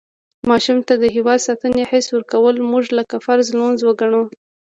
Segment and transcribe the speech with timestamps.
[0.49, 4.23] ماشوم ته د هېواد ساتنې حس ورکول مونږ لکه فرض لمونځ وګڼو.